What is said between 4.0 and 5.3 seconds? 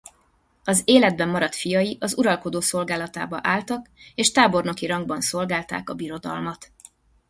és tábornoki rangban